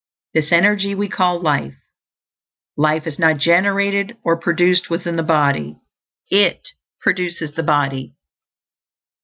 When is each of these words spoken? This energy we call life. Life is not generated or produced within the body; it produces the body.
This 0.33 0.51
energy 0.51 0.95
we 0.95 1.07
call 1.07 1.39
life. 1.39 1.75
Life 2.75 3.05
is 3.05 3.19
not 3.19 3.37
generated 3.37 4.17
or 4.23 4.35
produced 4.39 4.89
within 4.89 5.15
the 5.15 5.21
body; 5.21 5.77
it 6.31 6.69
produces 7.01 7.51
the 7.51 7.61
body. 7.61 8.15